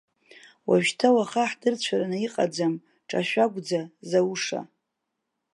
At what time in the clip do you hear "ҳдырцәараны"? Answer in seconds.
1.51-2.17